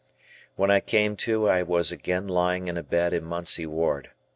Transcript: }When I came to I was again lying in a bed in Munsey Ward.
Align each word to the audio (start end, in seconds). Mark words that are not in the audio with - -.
}When 0.55 0.71
I 0.71 0.79
came 0.79 1.15
to 1.17 1.47
I 1.47 1.61
was 1.61 1.91
again 1.91 2.27
lying 2.27 2.67
in 2.67 2.75
a 2.75 2.81
bed 2.81 3.13
in 3.13 3.23
Munsey 3.23 3.67
Ward. 3.67 4.09